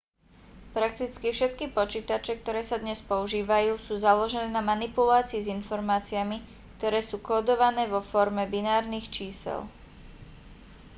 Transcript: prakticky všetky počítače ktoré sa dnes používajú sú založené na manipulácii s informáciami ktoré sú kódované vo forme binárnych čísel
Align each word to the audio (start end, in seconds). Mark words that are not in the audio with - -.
prakticky 0.77 1.27
všetky 1.31 1.65
počítače 1.77 2.33
ktoré 2.41 2.61
sa 2.69 2.77
dnes 2.83 2.99
používajú 3.11 3.73
sú 3.85 3.93
založené 4.07 4.47
na 4.49 4.57
manipulácii 4.71 5.41
s 5.45 5.51
informáciami 5.59 6.37
ktoré 6.81 6.99
sú 7.09 7.17
kódované 7.29 7.83
vo 7.93 8.01
forme 8.11 8.43
binárnych 8.55 9.07
čísel 9.15 9.59